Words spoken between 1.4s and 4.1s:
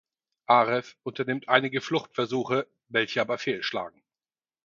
einige Fluchtversuche, welche aber fehl schlagen.